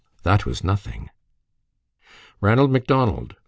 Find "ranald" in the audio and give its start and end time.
2.41-2.71